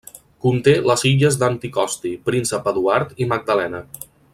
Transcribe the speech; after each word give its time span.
Conté 0.45 0.73
les 0.91 1.03
illes 1.09 1.37
d'Anticosti, 1.43 2.15
Príncep 2.31 2.73
Eduard 2.75 3.25
i 3.27 3.33
Magdalena. 3.35 3.89